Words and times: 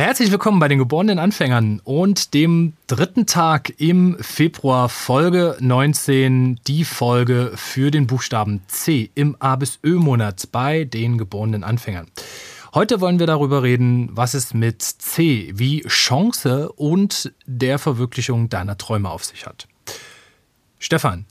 Herzlich 0.00 0.30
willkommen 0.30 0.60
bei 0.60 0.68
den 0.68 0.78
geborenen 0.78 1.18
Anfängern 1.18 1.82
und 1.84 2.32
dem 2.32 2.72
dritten 2.86 3.26
Tag 3.26 3.74
im 3.78 4.16
Februar, 4.18 4.88
Folge 4.88 5.58
19, 5.60 6.58
die 6.66 6.84
Folge 6.86 7.52
für 7.54 7.90
den 7.90 8.06
Buchstaben 8.06 8.62
C 8.66 9.10
im 9.14 9.36
A 9.40 9.56
bis 9.56 9.78
Ö-Monat 9.84 10.48
bei 10.52 10.84
den 10.84 11.18
geborenen 11.18 11.64
Anfängern. 11.64 12.06
Heute 12.72 13.02
wollen 13.02 13.18
wir 13.18 13.26
darüber 13.26 13.62
reden, 13.62 14.08
was 14.12 14.32
es 14.32 14.54
mit 14.54 14.80
C 14.80 15.52
wie 15.54 15.82
Chance 15.82 16.72
und 16.72 17.34
der 17.44 17.78
Verwirklichung 17.78 18.48
deiner 18.48 18.78
Träume 18.78 19.10
auf 19.10 19.26
sich 19.26 19.44
hat. 19.44 19.68
Stefan, 20.78 21.26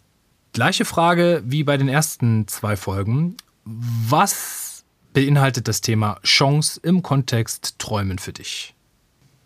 gleiche 0.53 0.85
Frage 0.85 1.41
wie 1.43 1.63
bei 1.63 1.75
den 1.75 1.89
ersten 1.89 2.47
zwei 2.47 2.77
Folgen. 2.77 3.35
Was 3.65 4.68
beinhaltet 5.13 5.67
das 5.67 5.81
Thema 5.81 6.19
Chance 6.23 6.79
im 6.83 7.03
Kontext 7.03 7.75
Träumen 7.79 8.19
für 8.19 8.33
dich? 8.33 8.75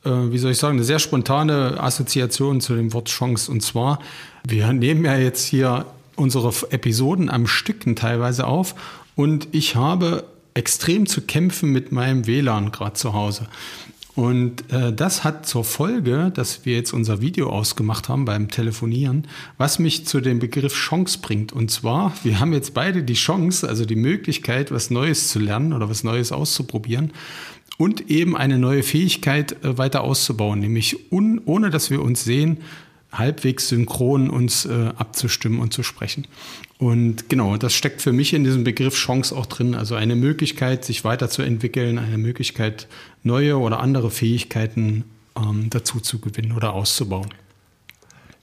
Äh, 0.03 0.09
wie 0.09 0.37
soll 0.37 0.51
ich 0.51 0.57
sagen, 0.57 0.77
eine 0.77 0.83
sehr 0.83 0.99
spontane 0.99 1.79
Assoziation 1.79 2.61
zu 2.61 2.75
dem 2.75 2.93
Wort 2.93 3.09
Chance. 3.09 3.51
Und 3.51 3.61
zwar, 3.61 3.99
wir 4.45 4.71
nehmen 4.73 5.05
ja 5.05 5.17
jetzt 5.17 5.45
hier 5.45 5.85
unsere 6.15 6.53
Episoden 6.71 7.29
am 7.29 7.47
Stücken 7.47 7.95
teilweise 7.95 8.45
auf 8.45 8.75
und 9.15 9.47
ich 9.51 9.75
habe 9.75 10.25
extrem 10.53 11.07
zu 11.07 11.21
kämpfen 11.21 11.71
mit 11.71 11.91
meinem 11.91 12.27
WLAN 12.27 12.71
gerade 12.71 12.93
zu 12.93 13.13
Hause. 13.13 13.47
Und 14.15 14.71
äh, 14.71 14.93
das 14.93 15.23
hat 15.23 15.47
zur 15.47 15.63
Folge, 15.63 16.31
dass 16.33 16.65
wir 16.65 16.75
jetzt 16.75 16.93
unser 16.93 17.19
Video 17.19 17.49
ausgemacht 17.49 18.09
haben 18.09 18.25
beim 18.25 18.47
Telefonieren, 18.49 19.27
was 19.57 19.79
mich 19.79 20.05
zu 20.05 20.21
dem 20.21 20.37
Begriff 20.37 20.75
Chance 20.75 21.19
bringt. 21.19 21.51
Und 21.51 21.71
zwar, 21.71 22.13
wir 22.23 22.39
haben 22.39 22.53
jetzt 22.53 22.75
beide 22.75 23.03
die 23.03 23.15
Chance, 23.15 23.67
also 23.67 23.85
die 23.85 23.95
Möglichkeit, 23.95 24.71
was 24.71 24.91
Neues 24.91 25.29
zu 25.29 25.39
lernen 25.39 25.73
oder 25.73 25.89
was 25.89 26.03
Neues 26.03 26.31
auszuprobieren 26.31 27.11
und 27.77 28.11
eben 28.11 28.37
eine 28.37 28.59
neue 28.59 28.83
Fähigkeit 28.83 29.63
äh, 29.63 29.77
weiter 29.79 30.03
auszubauen, 30.03 30.59
nämlich 30.59 31.11
un, 31.11 31.41
ohne 31.45 31.71
dass 31.71 31.89
wir 31.89 32.01
uns 32.01 32.23
sehen, 32.23 32.59
halbwegs 33.13 33.69
synchron 33.69 34.29
uns 34.29 34.65
äh, 34.65 34.91
abzustimmen 34.97 35.59
und 35.59 35.73
zu 35.73 35.83
sprechen. 35.83 36.27
Und 36.77 37.29
genau, 37.29 37.55
das 37.57 37.73
steckt 37.73 38.01
für 38.01 38.11
mich 38.11 38.33
in 38.33 38.43
diesem 38.43 38.63
Begriff 38.63 38.95
Chance 38.95 39.35
auch 39.35 39.45
drin. 39.45 39.75
Also 39.75 39.95
eine 39.95 40.15
Möglichkeit, 40.15 40.83
sich 40.83 41.05
weiterzuentwickeln, 41.05 41.97
eine 41.99 42.17
Möglichkeit, 42.17 42.87
neue 43.23 43.57
oder 43.57 43.79
andere 43.79 44.11
Fähigkeiten 44.11 45.05
ähm, 45.37 45.69
dazu 45.69 45.99
zu 45.99 46.19
gewinnen 46.19 46.51
oder 46.51 46.73
auszubauen. 46.73 47.29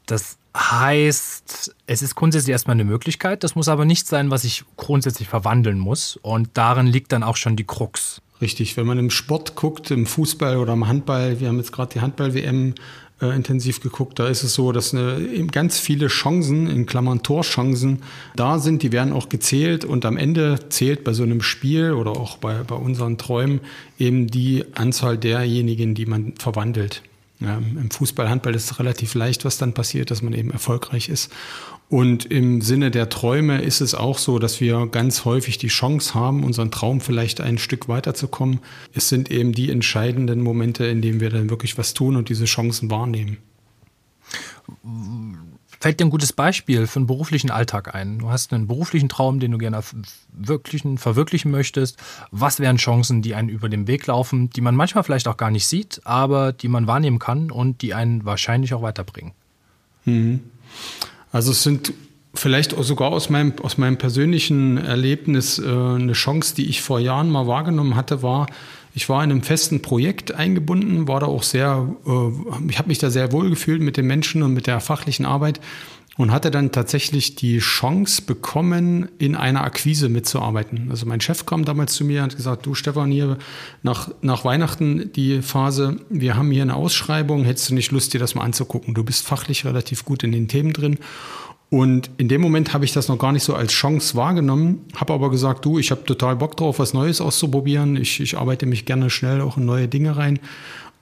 Das 0.07 0.39
heißt, 0.57 1.75
es 1.87 2.03
ist 2.03 2.15
grundsätzlich 2.15 2.53
erstmal 2.53 2.75
eine 2.75 2.85
Möglichkeit. 2.85 3.45
Das 3.45 3.55
muss 3.55 3.69
aber 3.69 3.85
nicht 3.85 4.07
sein, 4.07 4.31
was 4.31 4.45
ich 4.45 4.65
grundsätzlich 4.77 5.29
verwandeln 5.29 5.79
muss. 5.79 6.19
Und 6.23 6.51
darin 6.55 6.87
liegt 6.87 7.13
dann 7.13 7.23
auch 7.23 7.37
schon 7.37 7.57
die 7.57 7.65
Krux. 7.65 8.21
Richtig, 8.41 8.77
wenn 8.77 8.87
man 8.87 8.99
im 8.99 9.11
Sport 9.11 9.55
guckt, 9.55 9.91
im 9.91 10.07
Fußball 10.07 10.57
oder 10.57 10.73
im 10.73 10.89
Handball, 10.89 11.41
wir 11.41 11.49
haben 11.49 11.59
jetzt 11.59 11.73
gerade 11.73 11.93
die 11.93 12.01
Handball-WM 12.01 12.75
äh, 13.21 13.35
intensiv 13.35 13.81
geguckt. 13.81 14.19
Da 14.19 14.29
ist 14.29 14.43
es 14.43 14.55
so, 14.55 14.73
dass 14.73 14.95
eine, 14.95 15.47
ganz 15.53 15.79
viele 15.79 16.09
Chancen, 16.09 16.67
in 16.67 16.87
Klammern 16.87 17.23
Torchancen, 17.23 18.03
da 18.37 18.59
sind. 18.59 18.83
Die 18.83 18.93
werden 18.93 19.13
auch 19.13 19.29
gezählt 19.29 19.85
und 19.85 20.05
am 20.05 20.17
Ende 20.17 20.59
zählt 20.69 21.05
bei 21.05 21.13
so 21.13 21.23
einem 21.23 21.43
Spiel 21.43 21.93
oder 21.93 22.13
auch 22.13 22.39
bei, 22.39 22.63
bei 22.63 22.77
unseren 22.77 23.19
Träumen 23.19 23.61
eben 23.99 24.27
die 24.29 24.65
Anzahl 24.75 25.19
derjenigen, 25.19 25.95
die 25.95 26.07
man 26.07 26.35
verwandelt. 26.39 27.03
Ja, 27.41 27.57
Im 27.57 27.91
Fußball, 27.91 28.29
Handball 28.29 28.55
ist 28.55 28.71
es 28.71 28.79
relativ 28.79 29.15
leicht, 29.15 29.47
was 29.47 29.57
dann 29.57 29.73
passiert, 29.73 30.11
dass 30.11 30.21
man 30.21 30.35
eben 30.35 30.51
erfolgreich 30.51 31.09
ist. 31.09 31.33
Und 31.89 32.27
im 32.27 32.61
Sinne 32.61 32.91
der 32.91 33.09
Träume 33.09 33.63
ist 33.63 33.81
es 33.81 33.95
auch 33.95 34.19
so, 34.19 34.39
dass 34.39 34.61
wir 34.61 34.87
ganz 34.87 35.25
häufig 35.25 35.57
die 35.57 35.69
Chance 35.69 36.15
haben, 36.15 36.45
unseren 36.45 36.71
Traum 36.71 37.01
vielleicht 37.01 37.41
ein 37.41 37.57
Stück 37.57 37.89
weiterzukommen. 37.89 38.61
Es 38.93 39.09
sind 39.09 39.31
eben 39.31 39.53
die 39.53 39.71
entscheidenden 39.71 40.43
Momente, 40.43 40.85
in 40.85 41.01
denen 41.01 41.21
wir 41.21 41.31
dann 41.31 41.51
wirklich 41.51 41.79
was 41.79 41.95
tun 41.95 42.17
und 42.17 42.29
diese 42.29 42.45
Chancen 42.45 42.91
wahrnehmen. 42.91 43.39
Fällt 45.83 45.99
dir 45.99 46.05
ein 46.05 46.11
gutes 46.11 46.35
Beispiel 46.35 46.87
für 46.87 46.99
einen 46.99 47.07
beruflichen 47.07 47.51
Alltag 47.51 47.95
ein? 47.95 48.19
Du 48.19 48.31
hast 48.31 48.53
einen 48.53 48.67
beruflichen 48.67 49.09
Traum, 49.09 49.41
den 49.41 49.51
du 49.51 49.57
gerne 49.57 49.81
verwirklichen 49.83 51.51
möchtest. 51.51 51.97
Was 52.31 52.61
wären 52.61 52.77
Chancen, 52.77 53.23
die 53.23 53.35
einen 53.35 53.49
über 53.49 53.71
den 53.71 53.87
Weg 53.87 54.07
laufen, 54.07 54.51
die 54.51 54.61
man 54.61 54.77
manchmal 54.77 55.05
vielleicht 55.05 55.27
auch 55.27 55.39
gar 55.39 55.51
nicht 55.51 55.67
sieht, 55.67 56.03
aber 56.05 56.53
die 56.53 56.69
man 56.69 56.87
wahrnehmen 56.87 57.19
kann 57.19 57.51
und 57.51 57.81
die 57.81 57.95
einen 57.95 58.27
wahrscheinlich 58.27 58.75
auch 58.75 58.83
weiterbringen? 58.83 59.33
Mhm. 60.05 60.41
Also 61.33 61.53
es 61.53 61.63
sind 61.63 61.95
vielleicht 62.35 62.77
sogar 62.85 63.11
aus 63.11 63.31
meinem, 63.31 63.55
aus 63.63 63.79
meinem 63.79 63.97
persönlichen 63.97 64.77
Erlebnis 64.77 65.59
äh, 65.59 65.65
eine 65.65 66.13
Chance, 66.13 66.55
die 66.55 66.69
ich 66.69 66.83
vor 66.83 67.01
Jahren 67.01 67.31
mal 67.31 67.47
wahrgenommen 67.47 67.97
hatte, 67.97 68.23
war, 68.23 68.49
ich 68.95 69.09
war 69.09 69.23
in 69.23 69.31
einem 69.31 69.43
festen 69.43 69.83
Projekt 69.83 70.35
eingebunden, 70.35 71.09
war 71.09 71.21
da 71.21 71.27
auch 71.27 71.43
sehr, 71.43 71.89
äh, 72.07 72.69
ich 72.69 72.79
habe 72.79 72.89
mich 72.89 72.99
da 72.99 73.11
sehr 73.11 73.33
wohl 73.33 73.51
gefühlt 73.51 73.83
mit 73.83 73.97
den 73.97 74.07
Menschen 74.07 74.43
und 74.43 74.53
mit 74.53 74.67
der 74.67 74.81
fachlichen 74.81 75.27
Arbeit 75.27 75.61
und 76.17 76.33
hatte 76.33 76.51
dann 76.51 76.71
tatsächlich 76.71 77.37
die 77.37 77.59
Chance 77.59 78.23
bekommen, 78.23 79.09
in 79.19 79.37
einer 79.37 79.65
Akquise 79.65 80.09
mitzuarbeiten. 80.09 80.89
Also 80.91 81.07
mein 81.07 81.21
Chef 81.21 81.47
kam 81.47 81.65
damals 81.65 81.95
zu 81.95 82.05
mir 82.05 82.23
und 82.23 82.31
hat 82.31 82.37
gesagt, 82.37 82.67
du 82.67 82.75
Stefan, 82.75 83.11
hier 83.11 83.39
nach, 83.83 84.11
nach 84.21 84.45
Weihnachten 84.45 85.13
die 85.15 85.41
Phase, 85.41 85.97
wir 86.11 86.37
haben 86.37 86.51
hier 86.51 86.63
eine 86.63 86.75
Ausschreibung, 86.75 87.45
hättest 87.45 87.71
du 87.71 87.75
nicht 87.75 87.91
Lust, 87.93 88.13
dir 88.13 88.19
das 88.19 88.35
mal 88.35 88.43
anzugucken? 88.43 88.93
Du 88.93 89.05
bist 89.05 89.27
fachlich 89.27 89.65
relativ 89.65 90.05
gut 90.05 90.23
in 90.23 90.33
den 90.33 90.49
Themen 90.49 90.73
drin. 90.73 90.99
Und 91.71 92.11
in 92.19 92.29
dem 92.29 92.41
Moment 92.41 92.75
habe 92.75 92.85
ich 92.85 92.93
das 92.93 93.07
noch 93.07 93.19
gar 93.19 93.31
nicht 93.31 93.45
so 93.45 93.55
als 93.55 93.73
Chance 93.73 94.17
wahrgenommen, 94.17 94.85
habe 94.97 95.13
aber 95.13 95.31
gesagt, 95.31 95.65
du, 95.65 95.79
ich 95.79 95.93
habe 95.93 96.05
total 96.05 96.37
Bock 96.37 96.57
drauf, 96.57 96.81
was 96.81 96.95
Neues 96.95 97.21
auszuprobieren. 97.21 97.95
Ich, 97.97 98.21
ich 98.21 98.37
arbeite 98.37 98.67
mich 98.67 98.87
gerne 98.87 99.09
schnell 99.09 99.41
auch 99.41 99.57
in 99.57 99.67
neue 99.67 99.87
Dinge 99.87 100.17
rein 100.17 100.41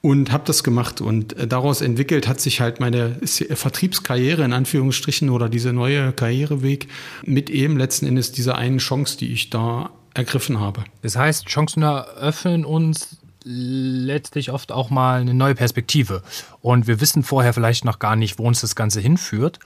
und 0.02 0.30
habe 0.30 0.44
das 0.46 0.62
gemacht 0.62 1.00
und 1.00 1.36
äh, 1.36 1.46
daraus 1.46 1.80
entwickelt 1.80 2.28
hat 2.28 2.40
sich 2.40 2.60
halt 2.60 2.80
meine 2.80 3.16
Vertriebskarriere 3.24 4.44
in 4.44 4.52
Anführungsstrichen 4.52 5.30
oder 5.30 5.48
dieser 5.48 5.72
neue 5.72 6.12
Karriereweg 6.12 6.88
mit 7.24 7.50
eben 7.50 7.78
letzten 7.78 8.06
Endes 8.06 8.30
dieser 8.32 8.56
einen 8.56 8.78
Chance, 8.78 9.16
die 9.18 9.32
ich 9.32 9.50
da 9.50 9.90
ergriffen 10.14 10.60
habe. 10.60 10.84
Das 11.02 11.16
heißt, 11.16 11.46
Chancen 11.46 11.82
eröffnen 11.82 12.64
uns 12.64 13.18
letztlich 13.44 14.50
oft 14.50 14.72
auch 14.72 14.90
mal 14.90 15.20
eine 15.20 15.34
neue 15.34 15.54
Perspektive 15.54 16.22
und 16.60 16.86
wir 16.86 17.00
wissen 17.00 17.22
vorher 17.22 17.52
vielleicht 17.52 17.84
noch 17.84 17.98
gar 17.98 18.16
nicht, 18.16 18.38
wo 18.38 18.44
uns 18.44 18.60
das 18.60 18.74
Ganze 18.74 19.00
hinführt, 19.00 19.58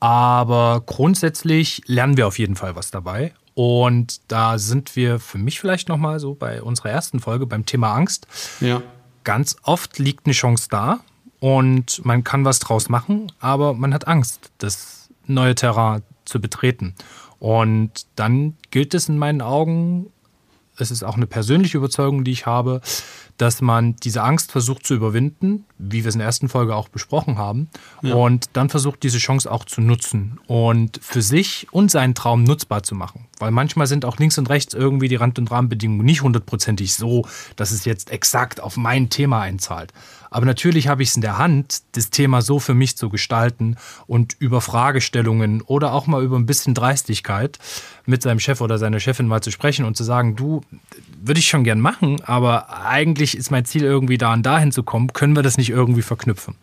aber 0.00 0.82
grundsätzlich 0.86 1.82
lernen 1.86 2.16
wir 2.16 2.26
auf 2.26 2.38
jeden 2.38 2.56
Fall 2.56 2.76
was 2.76 2.90
dabei 2.90 3.32
und 3.54 4.20
da 4.28 4.58
sind 4.58 4.96
wir 4.96 5.20
für 5.20 5.38
mich 5.38 5.60
vielleicht 5.60 5.88
noch 5.88 5.98
mal 5.98 6.18
so 6.20 6.34
bei 6.34 6.62
unserer 6.62 6.90
ersten 6.90 7.20
Folge 7.20 7.46
beim 7.46 7.66
Thema 7.66 7.94
Angst. 7.94 8.26
Ja 8.60 8.82
ganz 9.24 9.56
oft 9.62 9.98
liegt 9.98 10.26
eine 10.26 10.34
Chance 10.34 10.68
da 10.70 11.00
und 11.38 12.04
man 12.04 12.24
kann 12.24 12.44
was 12.44 12.58
draus 12.58 12.88
machen, 12.88 13.32
aber 13.40 13.74
man 13.74 13.94
hat 13.94 14.06
Angst, 14.06 14.50
das 14.58 15.08
neue 15.26 15.54
Terrain 15.54 16.02
zu 16.24 16.40
betreten. 16.40 16.94
Und 17.38 18.06
dann 18.16 18.56
gilt 18.70 18.94
es 18.94 19.08
in 19.08 19.18
meinen 19.18 19.40
Augen, 19.40 20.12
es 20.80 20.90
ist 20.90 21.02
auch 21.02 21.16
eine 21.16 21.26
persönliche 21.26 21.78
Überzeugung, 21.78 22.24
die 22.24 22.32
ich 22.32 22.46
habe, 22.46 22.80
dass 23.40 23.62
man 23.62 23.96
diese 23.96 24.22
Angst 24.22 24.52
versucht 24.52 24.86
zu 24.86 24.94
überwinden, 24.94 25.64
wie 25.78 26.04
wir 26.04 26.08
es 26.08 26.14
in 26.14 26.18
der 26.18 26.26
ersten 26.26 26.50
Folge 26.50 26.76
auch 26.76 26.88
besprochen 26.88 27.38
haben, 27.38 27.70
ja. 28.02 28.14
und 28.14 28.50
dann 28.52 28.68
versucht, 28.68 29.02
diese 29.02 29.18
Chance 29.18 29.50
auch 29.50 29.64
zu 29.64 29.80
nutzen 29.80 30.38
und 30.46 31.00
für 31.02 31.22
sich 31.22 31.66
und 31.70 31.90
seinen 31.90 32.14
Traum 32.14 32.44
nutzbar 32.44 32.82
zu 32.82 32.94
machen. 32.94 33.26
Weil 33.38 33.50
manchmal 33.50 33.86
sind 33.86 34.04
auch 34.04 34.18
links 34.18 34.36
und 34.36 34.50
rechts 34.50 34.74
irgendwie 34.74 35.08
die 35.08 35.16
Rand- 35.16 35.38
und 35.38 35.50
Rahmenbedingungen 35.50 36.04
nicht 36.04 36.22
hundertprozentig 36.22 36.94
so, 36.94 37.26
dass 37.56 37.70
es 37.70 37.86
jetzt 37.86 38.10
exakt 38.10 38.60
auf 38.60 38.76
mein 38.76 39.08
Thema 39.08 39.40
einzahlt. 39.40 39.94
Aber 40.30 40.46
natürlich 40.46 40.86
habe 40.86 41.02
ich 41.02 41.10
es 41.10 41.16
in 41.16 41.22
der 41.22 41.38
Hand, 41.38 41.82
das 41.92 42.10
Thema 42.10 42.40
so 42.40 42.60
für 42.60 42.74
mich 42.74 42.96
zu 42.96 43.10
gestalten 43.10 43.76
und 44.06 44.36
über 44.38 44.60
Fragestellungen 44.60 45.60
oder 45.62 45.92
auch 45.92 46.06
mal 46.06 46.22
über 46.22 46.36
ein 46.36 46.46
bisschen 46.46 46.72
Dreistigkeit 46.72 47.58
mit 48.06 48.22
seinem 48.22 48.38
Chef 48.38 48.60
oder 48.60 48.78
seiner 48.78 49.00
Chefin 49.00 49.26
mal 49.26 49.42
zu 49.42 49.50
sprechen 49.50 49.84
und 49.84 49.96
zu 49.96 50.04
sagen, 50.04 50.36
du, 50.36 50.62
würde 51.20 51.40
ich 51.40 51.48
schon 51.48 51.64
gern 51.64 51.80
machen, 51.80 52.22
aber 52.24 52.84
eigentlich 52.86 53.29
ist 53.36 53.50
mein 53.50 53.64
Ziel 53.64 53.82
irgendwie 53.82 54.18
da 54.18 54.32
und 54.32 54.42
dahin 54.44 54.72
zu 54.72 54.82
kommen, 54.82 55.12
können 55.12 55.36
wir 55.36 55.42
das 55.42 55.56
nicht 55.56 55.70
irgendwie 55.70 56.02
verknüpfen. 56.02 56.56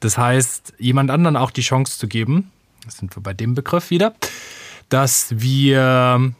Das 0.00 0.16
heißt, 0.16 0.74
jemand 0.78 1.10
anderen 1.10 1.36
auch 1.36 1.50
die 1.50 1.62
Chance 1.62 1.98
zu 1.98 2.08
geben, 2.08 2.50
das 2.84 2.98
sind 2.98 3.16
wir 3.16 3.22
bei 3.22 3.34
dem 3.34 3.54
Begriff 3.54 3.90
wieder, 3.90 4.14
dass 4.88 5.40
wir 5.40 6.32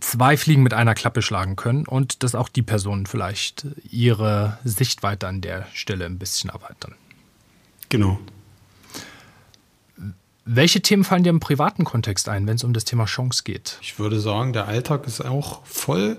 zwei 0.00 0.36
Fliegen 0.36 0.62
mit 0.62 0.72
einer 0.72 0.94
Klappe 0.94 1.20
schlagen 1.20 1.56
können 1.56 1.86
und 1.86 2.22
dass 2.22 2.34
auch 2.34 2.48
die 2.48 2.62
Personen 2.62 3.06
vielleicht 3.06 3.66
ihre 3.90 4.58
Sichtweite 4.64 5.26
an 5.26 5.40
der 5.40 5.66
Stelle 5.72 6.06
ein 6.06 6.18
bisschen 6.18 6.50
erweitern. 6.50 6.94
Genau. 7.88 8.18
Welche 10.46 10.82
Themen 10.82 11.04
fallen 11.04 11.24
dir 11.24 11.30
im 11.30 11.40
privaten 11.40 11.84
Kontext 11.84 12.28
ein, 12.28 12.46
wenn 12.46 12.56
es 12.56 12.64
um 12.64 12.72
das 12.72 12.84
Thema 12.84 13.06
Chance 13.06 13.44
geht? 13.44 13.78
Ich 13.80 13.98
würde 13.98 14.20
sagen, 14.20 14.52
der 14.52 14.68
Alltag 14.68 15.06
ist 15.06 15.22
auch 15.22 15.64
voll, 15.64 16.18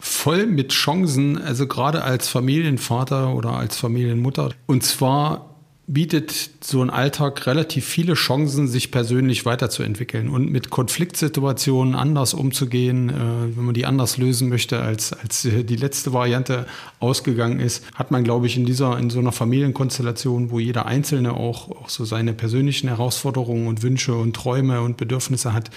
voll 0.00 0.46
mit 0.46 0.72
Chancen, 0.72 1.38
also 1.38 1.66
gerade 1.66 2.02
als 2.02 2.28
Familienvater 2.28 3.34
oder 3.34 3.54
als 3.54 3.76
Familienmutter. 3.76 4.50
Und 4.66 4.82
zwar 4.82 5.48
bietet 5.90 6.50
so 6.60 6.82
ein 6.82 6.90
Alltag 6.90 7.46
relativ 7.46 7.86
viele 7.86 8.12
Chancen, 8.12 8.68
sich 8.68 8.90
persönlich 8.90 9.46
weiterzuentwickeln 9.46 10.28
und 10.28 10.50
mit 10.50 10.68
Konfliktsituationen 10.68 11.94
anders 11.94 12.34
umzugehen. 12.34 13.08
Äh, 13.08 13.56
wenn 13.56 13.64
man 13.64 13.74
die 13.74 13.86
anders 13.86 14.18
lösen 14.18 14.50
möchte, 14.50 14.80
als, 14.80 15.14
als 15.14 15.42
die 15.42 15.76
letzte 15.76 16.12
Variante 16.12 16.66
ausgegangen 17.00 17.58
ist, 17.58 17.84
hat 17.94 18.10
man, 18.10 18.22
glaube 18.22 18.46
ich, 18.46 18.58
in 18.58 18.66
dieser, 18.66 18.98
in 18.98 19.08
so 19.08 19.18
einer 19.18 19.32
Familienkonstellation, 19.32 20.50
wo 20.50 20.58
jeder 20.58 20.84
Einzelne 20.84 21.32
auch, 21.32 21.70
auch 21.70 21.88
so 21.88 22.04
seine 22.04 22.34
persönlichen 22.34 22.88
Herausforderungen 22.88 23.66
und 23.66 23.82
Wünsche 23.82 24.14
und 24.14 24.36
Träume 24.36 24.82
und 24.82 24.98
Bedürfnisse 24.98 25.54
hat, 25.54 25.70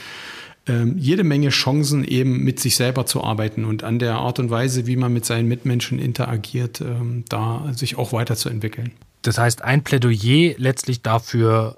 ähm, 0.67 0.97
jede 0.97 1.23
Menge 1.23 1.49
Chancen, 1.49 2.03
eben 2.03 2.43
mit 2.43 2.59
sich 2.59 2.75
selber 2.75 3.05
zu 3.05 3.23
arbeiten 3.23 3.65
und 3.65 3.83
an 3.83 3.99
der 3.99 4.15
Art 4.15 4.39
und 4.39 4.49
Weise, 4.49 4.85
wie 4.87 4.95
man 4.95 5.11
mit 5.11 5.25
seinen 5.25 5.47
Mitmenschen 5.47 5.99
interagiert, 5.99 6.81
ähm, 6.81 7.25
da 7.29 7.71
sich 7.73 7.97
auch 7.97 8.13
weiterzuentwickeln. 8.13 8.91
Das 9.23 9.37
heißt, 9.37 9.63
ein 9.63 9.83
Plädoyer 9.83 10.55
letztlich 10.57 11.01
dafür, 11.01 11.77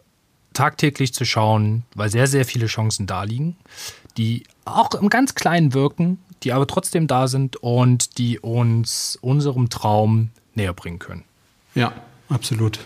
tagtäglich 0.54 1.14
zu 1.14 1.26
schauen, 1.26 1.84
weil 1.96 2.10
sehr, 2.10 2.28
sehr 2.28 2.46
viele 2.46 2.68
Chancen 2.68 3.08
da 3.08 3.24
liegen, 3.24 3.56
die 4.18 4.44
auch 4.66 4.94
im 4.94 5.10
ganz 5.10 5.36
Kleinen 5.36 5.74
wirken, 5.74 6.20
die 6.44 6.52
aber 6.52 6.68
trotzdem 6.68 7.08
da 7.08 7.28
sind 7.28 7.58
und 7.58 8.18
die 8.18 8.40
uns 8.40 9.18
unserem 9.22 9.70
Traum 9.70 10.30
näher 10.56 10.74
bringen 10.74 11.00
können. 11.00 11.24
Ja, 11.74 11.94
absolut. 12.30 12.80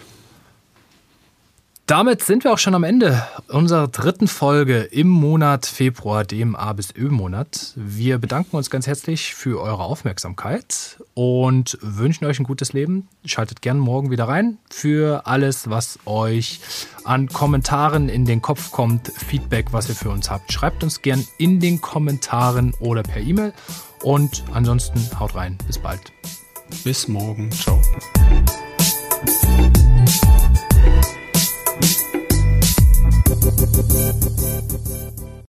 Damit 1.88 2.22
sind 2.22 2.44
wir 2.44 2.52
auch 2.52 2.58
schon 2.58 2.76
am 2.76 2.84
Ende 2.84 3.26
unserer 3.48 3.88
dritten 3.88 4.28
Folge 4.28 4.82
im 4.82 5.08
Monat 5.08 5.66
Februar, 5.66 6.26
dem 6.26 6.54
A 6.54 6.74
bis 6.74 6.94
Ö-Monat. 6.94 7.72
Wir 7.78 8.18
bedanken 8.18 8.58
uns 8.58 8.70
ganz 8.70 8.88
herzlich 8.88 9.34
für 9.34 9.62
eure 9.62 9.84
Aufmerksamkeit 9.84 11.02
und 11.14 11.78
wünschen 11.82 12.26
euch 12.26 12.40
ein 12.40 12.44
gutes 12.44 12.74
Leben. 12.74 13.08
Schaltet 13.24 13.62
gerne 13.62 13.80
morgen 13.80 14.12
wieder 14.12 14.28
rein 14.28 14.58
für 14.70 15.28
alles, 15.28 15.70
was 15.70 15.98
euch 16.06 16.60
an 17.06 17.30
Kommentaren 17.30 18.10
in 18.10 18.26
den 18.26 18.42
Kopf 18.42 18.72
kommt, 18.72 19.08
Feedback, 19.08 19.68
was 19.72 19.88
ihr 19.88 19.96
für 19.96 20.10
uns 20.10 20.30
habt. 20.30 20.52
Schreibt 20.52 20.84
uns 20.84 21.02
gern 21.02 21.26
in 21.38 21.62
den 21.62 21.80
Kommentaren 21.80 22.74
oder 22.82 23.02
per 23.02 23.22
E-Mail. 23.22 23.54
Und 24.04 24.44
ansonsten 24.54 25.00
haut 25.18 25.36
rein. 25.36 25.58
Bis 25.66 25.78
bald. 25.78 26.02
Bis 26.84 27.08
morgen. 27.08 27.50
Ciao. 27.50 27.82